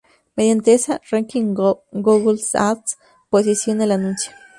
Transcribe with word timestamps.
Mediante 0.35 0.73
este 0.73 0.99
ranking 1.11 1.53
Google 1.53 2.41
Ads 2.55 2.97
posiciona 3.29 3.83
el 3.83 3.91
anuncio. 3.91 4.31